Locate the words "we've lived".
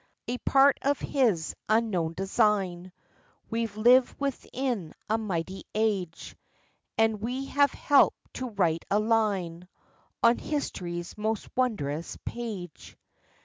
3.51-4.19